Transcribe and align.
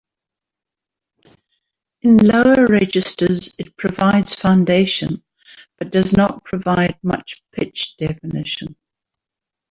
In 2.01 2.17
lower 2.17 2.65
registers 2.65 3.53
it 3.59 3.77
provides 3.77 4.33
foundation 4.33 5.23
but 5.77 5.91
does 5.91 6.17
not 6.17 6.43
provide 6.43 6.97
much 7.03 7.43
pitch 7.53 7.97
definition. 7.97 8.75